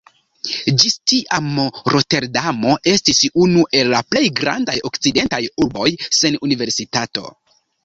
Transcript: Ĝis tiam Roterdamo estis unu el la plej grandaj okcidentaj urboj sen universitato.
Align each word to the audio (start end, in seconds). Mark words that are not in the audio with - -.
Ĝis 0.83 0.95
tiam 1.11 1.59
Roterdamo 1.95 2.73
estis 2.93 3.21
unu 3.45 3.67
el 3.81 3.93
la 3.97 4.01
plej 4.15 4.25
grandaj 4.41 4.77
okcidentaj 4.91 5.43
urboj 5.67 5.93
sen 6.23 6.43
universitato. 6.51 7.29